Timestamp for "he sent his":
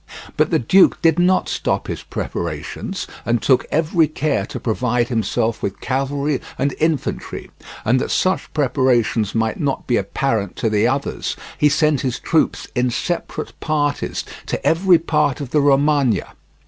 11.55-12.17